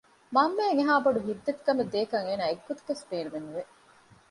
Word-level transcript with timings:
މަންމައަށް 0.35 0.77
އެހާ 0.79 0.95
ބޮޑު 1.03 1.19
ހިތްދަތިކަމެއް 1.27 1.91
ދޭކަށް 1.93 2.25
އޭނާ 2.27 2.43
އެއްގޮތަކަށްވެސް 2.47 3.03
ބޭނުމެއް 3.09 3.45
ނުވެ 3.47 3.63